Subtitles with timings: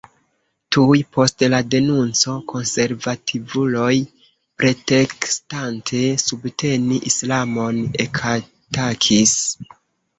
[0.75, 3.93] Tuj post la denunco konservativuloj,
[4.65, 9.41] pretekstante subteni islamon, ekatakis.